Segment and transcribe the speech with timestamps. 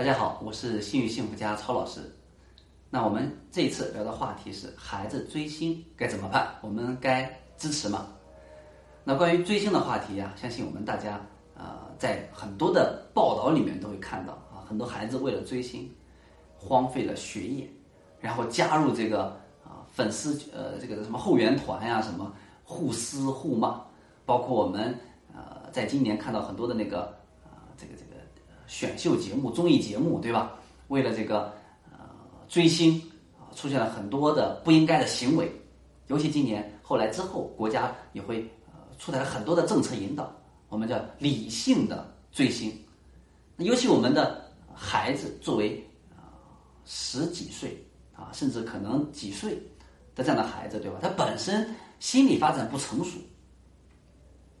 [0.00, 2.00] 大家好，我是幸运幸福家超老师。
[2.88, 6.54] 那我们这一次聊的话题是孩子追星该怎么办？
[6.62, 8.06] 我们该支持吗？
[9.04, 11.20] 那关于追星的话题呀，相信我们大家
[11.54, 15.94] 啊，在很多的报道里面都会看到啊，很多孩子为了追星，
[16.56, 17.70] 荒废了学业，
[18.20, 19.24] 然后加入这个
[19.62, 22.32] 啊粉丝呃这个什么后援团呀，什么
[22.64, 23.78] 互撕互骂，
[24.24, 24.98] 包括我们
[25.34, 27.02] 呃在今年看到很多的那个
[27.44, 28.09] 啊这个这个
[28.70, 30.52] 选秀节目、综艺节目，对吧？
[30.86, 31.52] 为了这个
[31.90, 31.98] 呃
[32.48, 33.02] 追星
[33.36, 35.50] 啊，出现了很多的不应该的行为，
[36.06, 38.74] 尤其今年后来之后，国家也会呃。
[38.96, 40.30] 出台了很多的政策引导，
[40.68, 42.70] 我们叫理性的追星。
[43.56, 44.44] 尤其我们的
[44.74, 46.36] 孩子作为啊
[46.84, 47.82] 十几岁
[48.14, 49.54] 啊，甚至可能几岁
[50.14, 50.98] 的这样的孩子，对吧？
[51.02, 53.18] 他本身心理发展不成熟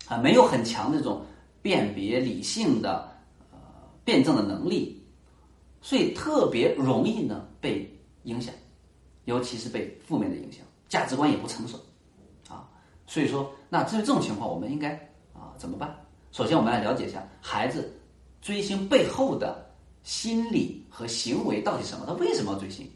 [0.08, 1.22] 啊，没有很强的这种
[1.60, 3.09] 辨别理性的
[4.10, 5.00] 辩证的能力，
[5.80, 7.88] 所以特别容易呢被
[8.24, 8.52] 影响，
[9.24, 11.78] 尤其是被负面的影响，价值观也不成熟。
[12.48, 12.68] 啊
[13.06, 14.94] 所以说，那至于这种情况，我们应该
[15.32, 15.96] 啊怎么办？
[16.32, 17.96] 首先，我们来了解一下孩子
[18.42, 19.64] 追星背后的
[20.02, 22.04] 心理和行为到底什么？
[22.04, 22.90] 他为什么要追星？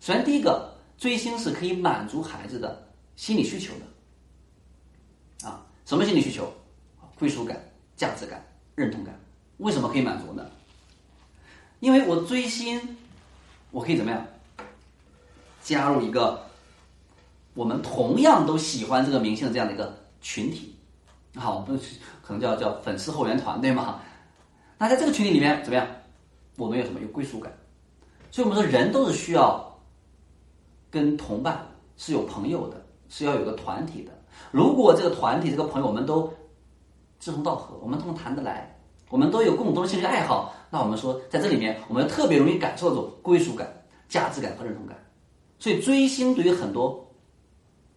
[0.00, 5.46] 首先，第一个，追星是可以满足孩子的心理需求的。
[5.48, 6.52] 啊，什么心理需求？
[7.16, 7.56] 归属感、
[7.94, 9.14] 价值感、认同感。
[9.60, 10.44] 为什么可以满足呢？
[11.78, 12.96] 因为我追星，
[13.70, 14.22] 我可以怎么样？
[15.62, 16.44] 加入一个。
[17.54, 20.74] 我们同样都喜欢这个明星的这样的一个群体，
[21.34, 21.76] 好，不
[22.22, 24.00] 可能叫叫粉丝后援团，对吗？
[24.78, 25.84] 那在这个群体里面怎么样？
[26.56, 27.52] 我们有什么有归属感？
[28.30, 29.78] 所以我们说人都是需要
[30.90, 31.66] 跟同伴
[31.96, 34.12] 是有朋友的，是要有个团体的。
[34.52, 36.32] 如果这个团体这个朋友我们都
[37.18, 38.79] 志同道合，我们都能谈得来，
[39.10, 43.70] 我们都有共同的兴趣爱好，那我们说在这里面我们特别容易感受这种归属感、
[44.08, 44.96] 价值感和认同感。
[45.58, 47.06] 所以追星对于很多。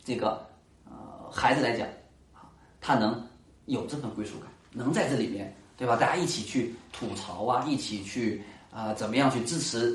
[0.05, 0.45] 这个
[0.83, 1.87] 呃孩子来讲，
[2.33, 3.25] 啊，他能
[3.67, 5.95] 有这份归属感，能在这里面，对吧？
[5.95, 9.91] 大家一起去吐槽啊，一起去啊，怎么样去支持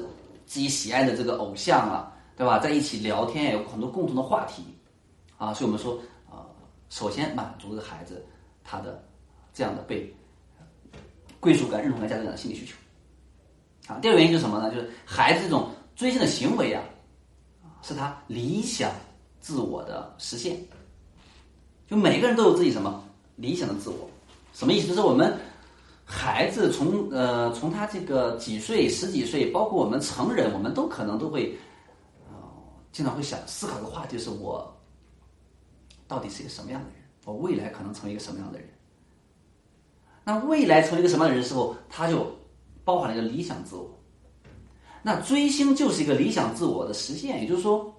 [0.46, 2.58] 自己喜爱的这个偶像啊，对吧？
[2.58, 4.64] 在一起聊天有很多共同的话题，
[5.36, 6.48] 啊，所以我们说啊，
[6.88, 8.24] 首先满足这孩子
[8.64, 9.04] 他的
[9.52, 10.10] 这样的被
[11.40, 12.74] 归属感、认同感、价值感的心理需求。
[13.92, 14.74] 啊，第二个原因就是什么呢？
[14.74, 16.82] 就是孩子这种追星的行为啊，
[17.82, 18.90] 是他理想。
[19.40, 20.58] 自我的实现，
[21.86, 23.02] 就每个人都有自己什么
[23.36, 24.10] 理想的自我，
[24.52, 24.88] 什么意思？
[24.88, 25.38] 就是我们
[26.04, 31.56] 孩子从呃从他这个几岁十几岁，包括我们成人，我们都可能都会
[32.28, 32.34] 呃
[32.92, 34.76] 经常会想思考的话题：是我
[36.08, 36.98] 到底是一个什么样的人？
[37.24, 38.68] 我未来可能成为一个什么样的人？
[40.28, 42.30] 那未来成为一个什么样的人的时候，他就
[42.84, 43.88] 包含了一个理想自我。
[45.02, 47.90] 那追星就是一个理想自我的实现，也就是说。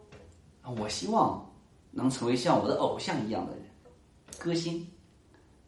[0.77, 1.43] 我希望
[1.89, 3.63] 能成为像我的偶像一样的人，
[4.37, 4.87] 歌星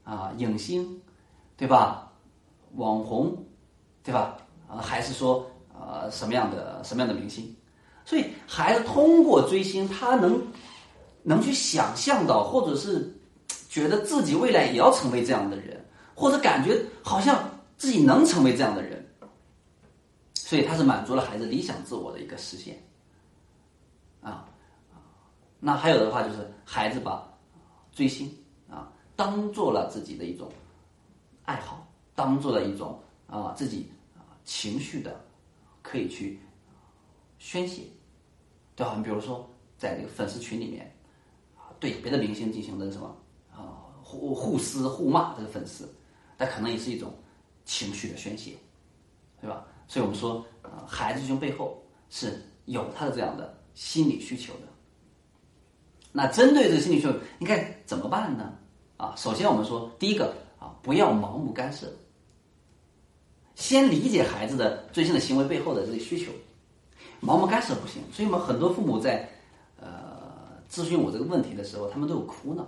[0.04, 1.02] 啊，影星，
[1.58, 2.12] 对吧？
[2.76, 3.36] 网红，
[4.04, 4.38] 对吧？
[4.68, 5.44] 啊，还是说
[5.74, 7.56] 呃什么样的什么样的明星？
[8.06, 10.40] 所以孩子通过追星，他能
[11.24, 13.12] 能去想象到，或者是
[13.68, 15.84] 觉得自己未来也要成为这样的人，
[16.22, 19.04] 或者感觉好像自己能成为这样的人，
[20.36, 22.80] 所以他是满足了孩子理想自我的一个实现
[24.22, 24.48] 啊。
[25.60, 27.28] 那还有的话就是孩子把
[27.92, 28.32] 追星
[28.70, 30.52] 啊当做了自己的一种
[31.44, 33.92] 爱好，当做了一种啊自己
[34.46, 35.20] 情绪的
[35.82, 36.40] 可以去
[37.40, 37.82] 宣泄，
[38.76, 38.94] 对吧？
[38.96, 40.96] 你比如说在这个粉丝群里面，
[41.80, 43.18] 对别的明星进行的什么
[43.52, 45.92] 啊互互撕互骂这个粉丝，
[46.42, 47.14] 那可能也是一种
[47.66, 48.54] 情绪的宣泄，
[49.40, 49.64] 对吧？
[49.88, 51.80] 所以我们说啊，孩子追星背后
[52.10, 54.62] 是有他的这样的心理需求的。
[56.12, 58.56] 那针对这个心理需求，应该怎么办呢？
[58.98, 61.94] 啊，首先我们说，第一个啊，不要盲目干涉，
[63.54, 66.32] 先理解孩子的追星的行为背后的这个需求，
[67.22, 68.02] 盲目干涉不行。
[68.12, 69.30] 所以我们很多父母在
[69.80, 72.66] 呃咨询我这个问题的时候，他们都有苦恼。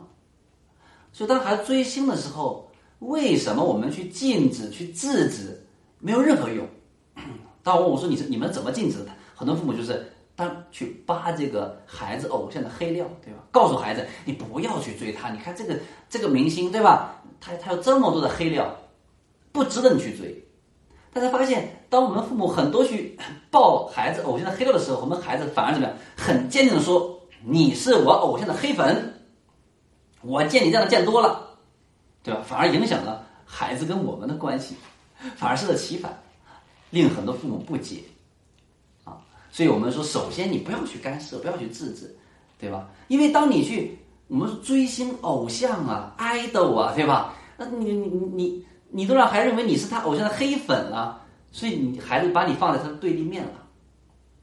[1.12, 2.70] 所以当孩子追星的时候，
[3.08, 5.66] 为什么我们去禁止、去制止
[6.00, 6.68] 没有任何用？
[7.64, 9.12] 当我问我说你是你们怎么禁止的？
[9.36, 10.10] 很多父母就是。
[10.36, 13.44] 当去扒这个孩子偶像的黑料，对吧？
[13.52, 15.30] 告诉孩子，你不要去追他。
[15.30, 15.78] 你看这个
[16.10, 17.22] 这个明星，对吧？
[17.40, 18.76] 他他有这么多的黑料，
[19.52, 20.44] 不值得你去追。
[21.14, 23.16] 但是发现，当我们父母很多去
[23.52, 25.96] 爆孩子偶像的黑料的时候，我们孩子反而怎么样？
[26.18, 29.22] 很坚定的说：“你是我偶像的黑粉，
[30.24, 31.53] 我见你这样的见多了，
[32.24, 34.76] 对吧？”反而影响了孩子跟我们的关系，
[35.36, 36.18] 反而适得其反。
[36.90, 38.04] 令很多父母不解
[39.04, 39.18] 啊。
[39.52, 42.16] 所以我们说，首先你不要去干涉，不要去制止，
[42.60, 42.88] 对吧？
[43.08, 43.98] 因为当你去
[44.28, 47.34] 我们追星偶像啊、idol 啊，对吧？
[47.58, 51.22] 那你你你你都让孩子认为你是他偶像的黑粉了，
[51.52, 53.68] 所以你孩子把你放在他的对立面了。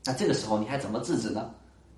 [0.05, 1.51] 那这个时候你还怎么制止呢？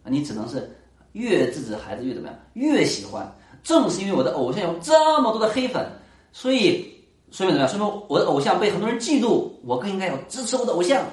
[0.05, 0.71] 你只能是
[1.13, 2.37] 越制止孩子越怎么样？
[2.55, 3.31] 越喜欢。
[3.63, 5.87] 正是因为我的偶像有这么多的黑粉，
[6.33, 6.93] 所以
[7.31, 7.69] 说明怎么样？
[7.69, 11.05] 说明我的偶像被很多人嫉妒，我更应该要支持我的偶像，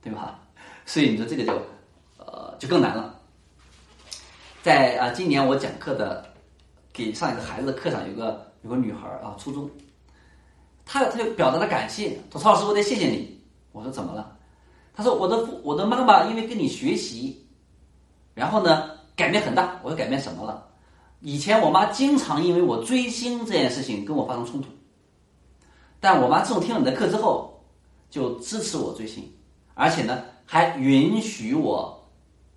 [0.00, 0.38] 对吧？
[0.86, 1.52] 所以你说这个就
[2.18, 3.18] 呃就更难了。
[4.62, 6.24] 在啊，今年我讲课的
[6.92, 9.68] 给上一个孩子的课上，有个有个女孩啊，初中，
[10.86, 13.40] 她她就表达了感谢，说曹老师，我得谢谢你。
[13.72, 14.36] 我说怎么了？
[14.94, 17.44] 她说我的我的妈妈因为跟你学习，
[18.34, 18.90] 然后呢
[19.22, 19.78] 改变很大。
[19.84, 20.66] 我说改变什么了？
[21.20, 24.68] 以前我妈经常因为我追星这件事情跟我发生冲突，
[26.00, 27.64] 但我妈自从听了你的课之后，
[28.10, 29.32] 就支持我追星，
[29.74, 32.04] 而且呢还允许我，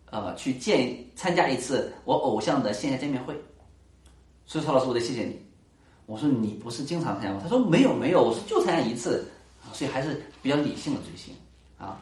[0.10, 3.40] 呃去见参加一次我偶像的线下见面会。
[4.48, 5.40] 所以曹老师，我得谢谢你。
[6.08, 7.40] 我说你不是经常参加吗？
[7.44, 9.28] 他说没有没有，我说就参加一次，
[9.74, 11.36] 所以还是比较理性的追星
[11.78, 12.02] 啊。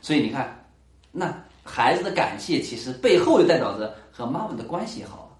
[0.00, 0.64] 所以你看，
[1.10, 1.34] 那
[1.66, 5.36] 孩子的感谢其实背后就代表着和妈妈的关系好。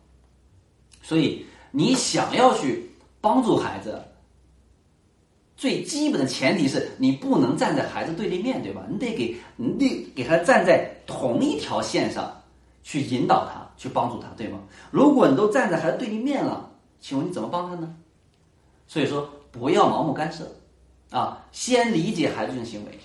[1.01, 2.91] 所以，你想要去
[3.21, 4.03] 帮助孩子，
[5.57, 8.85] 最基本的前提是你不能站在孩子对立面对吧？
[8.91, 12.43] 你得给，你得给他站在同一条线上，
[12.83, 14.59] 去引导他，去帮助他，对吗？
[14.91, 16.69] 如果你都站在孩子对立面了，
[17.01, 17.95] 请问你怎么帮他呢？
[18.89, 20.45] 所以说，不要盲目干涉，
[21.11, 22.99] 啊，先理解孩子这种行为，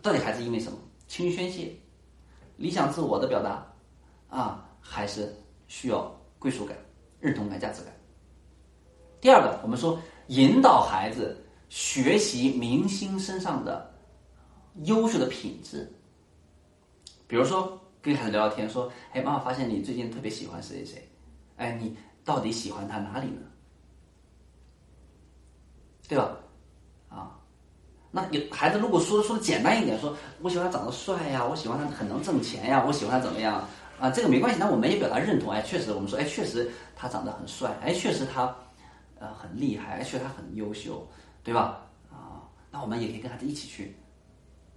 [0.00, 0.78] 到底孩子因为什么？
[1.08, 1.70] 情绪宣泄、
[2.56, 3.66] 理想自我的表达，
[4.28, 5.34] 啊，还是
[5.66, 6.76] 需要归属感？
[7.20, 7.92] 认同感、价值感。
[9.20, 11.36] 第二个，我们说引导孩子
[11.68, 13.94] 学习明星身上的
[14.84, 15.90] 优秀的品质。
[17.28, 21.08] 比如说，跟孩子聊聊天，说：“哎，妈妈发现你最近特别喜欢谁谁谁，
[21.56, 23.42] 哎，你到底喜欢他哪里呢？
[26.08, 26.36] 对吧？
[27.08, 27.38] 啊，
[28.14, 33.66] 那有孩子如果说说的简单一点，说我喜欢他长得帅呀，我喜欢他很能挣钱呀，我喜欢他怎么样？”
[33.98, 35.50] 啊，这个没关系，那我们也表达认同。
[35.52, 38.52] 哎，确实，我们说，哎，确实他长得很帅，哎，确实他，
[39.20, 41.06] 呃，很厉害，哎，确实他很优秀，
[41.44, 41.78] 对吧？
[42.10, 43.96] 啊，那我们也可以跟孩子一起去，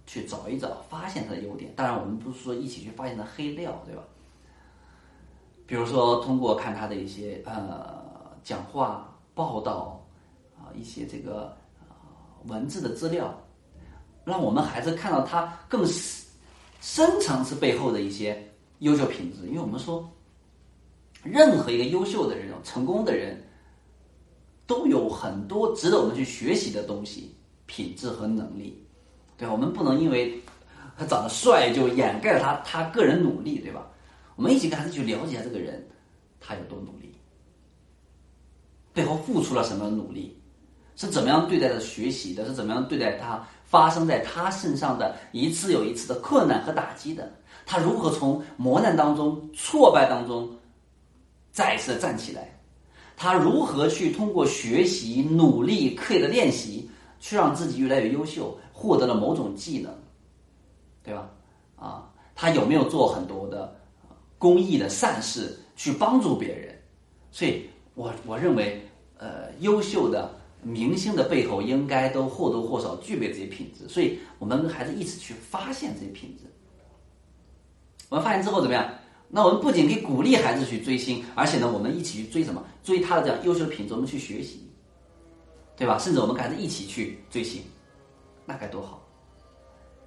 [0.06, 1.72] 去找一找，发现他的优点。
[1.74, 4.02] 当然，我们不是说一起去发现他黑料，对吧？
[5.66, 8.00] 比如说，通过看他的一些呃
[8.44, 10.00] 讲话、报道
[10.56, 11.56] 啊，一些这个
[12.48, 13.36] 文字的资料，
[14.24, 15.86] 让我们孩子看到他更
[16.80, 18.42] 深层次背后的一些。
[18.80, 20.06] 优秀品质，因为我们说，
[21.22, 23.42] 任何一个优秀的人、成功的人，
[24.66, 27.34] 都有很多值得我们去学习的东西、
[27.64, 28.86] 品质和能力，
[29.38, 29.52] 对吧？
[29.54, 30.38] 我们不能因为
[30.94, 33.90] 他长得帅就掩盖了他他个人努力，对吧？
[34.34, 35.82] 我们一起跟孩子去了解一下这个人，
[36.38, 37.14] 他有多努力，
[38.92, 40.38] 背后付出了什么努力，
[40.96, 47.30] 是怎么样对待的学习的，是怎么样对待他发生在他身上的一次又一次的困难和打击的。
[47.64, 50.48] 他如何从磨难当中、挫败当中
[51.52, 52.58] 再次站起来？
[53.16, 59.90] 他如何去通过学习、努力、刻意的练习，去让自己越来越优秀，获得了某种技能，
[61.02, 61.30] 对吧？
[61.76, 63.74] 啊，他有没有做很多的
[64.38, 66.78] 公益的善事去帮助别人？
[67.32, 68.86] 所以，我我认为，
[69.16, 70.30] 呃，优秀的
[70.62, 73.88] 明星的背后应该都或多或少具备这些品质。
[73.88, 76.44] 所以我们跟孩子一起去发现这些品质。
[78.08, 78.88] 我们发现之后怎么样？
[79.28, 82.64] 那我们不仅可以鼓励孩子去追星，而且呢，我们一起去追什么？
[82.84, 84.70] 追他的这样优秀的品质，我们去学习，
[85.76, 85.98] 对吧？
[85.98, 87.60] 甚至我们跟孩子一起去追星，
[88.44, 89.02] 那该多好！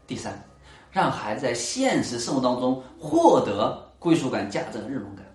[0.08, 0.41] 第三，
[0.89, 5.25] 让孩子在现实生活当中获得归属感、价值和认同感，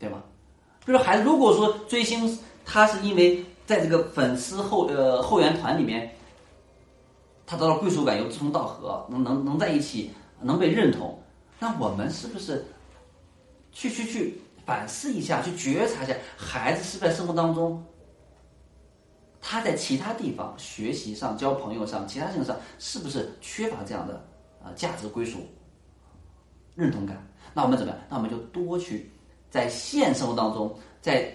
[0.00, 0.20] 对吗？
[0.84, 6.14] 比如孩子如果说追星，他是因为在这个粉丝后呃后援团里面，
[7.46, 10.10] 他得到归属感，有志同道合，能能能在一起。
[10.40, 11.18] 能被认同，
[11.58, 12.62] 那我们是不是
[13.72, 17.82] 去去去反思一下，去觉察一下，孩子是在生活当中，
[19.40, 24.22] 他在其他地方学习上、交朋友上、其他事情上，是不是缺乏这样的
[24.62, 25.38] 啊价值归属、
[26.74, 27.26] 认同感？
[27.54, 27.98] 那我们怎么样？
[28.10, 29.10] 那我们就多去
[29.48, 31.32] 在现生活当中，在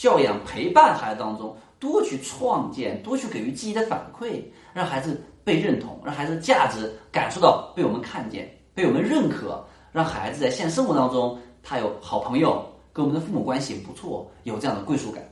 [0.00, 4.42] 教养陪伴孩子当中，多去创建，多去给予积极的反馈，
[4.72, 5.22] 让孩子。
[5.42, 15.24] 被认同，让孩子价值感受到被我们看见、被我们认可，让孩子在现实生活当中，他有好朋友，跟我们的父母关系不错，有这样的归属感。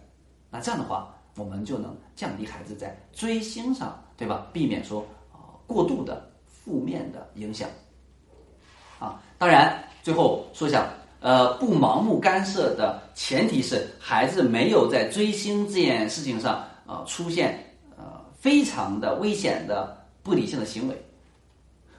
[0.51, 4.47] 那这样的话，我们就能降低孩子在追星上，对吧？
[4.51, 7.69] 避免说啊过度的负面的影响。
[8.99, 10.89] 啊，当然最后说一下，
[11.21, 17.59] 呃，不盲目干涉的前提是孩子没有在追星这件事情上啊出现
[17.97, 18.05] 呃
[18.39, 21.05] 非常的危险的不理性的行为。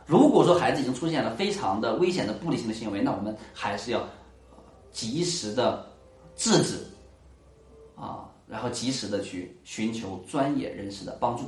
[0.05, 4.01] 如果说孩子已经出现了非常的危险的不理性的行为，那我们还是要
[4.91, 5.85] 及时的
[6.35, 6.77] 制止
[7.95, 11.43] 啊，然后及时的去寻求专业人士的帮助。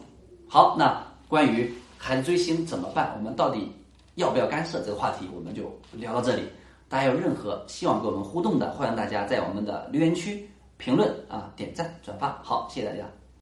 [0.48, 3.72] 好，那关于孩子追星怎么办，我们到底
[4.16, 6.44] 要不要干涉这个话题，我们就聊到这里。
[6.92, 12.38] 大家有任何希望跟我们互动的，欢迎大家在我们的留言区评论啊、点赞、转发。
[12.44, 13.06] 好，谢谢大家。